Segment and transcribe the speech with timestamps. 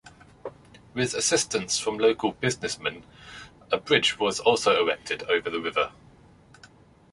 [0.95, 3.05] With assistance from local business men
[3.71, 5.91] a bridge was also erected over the river.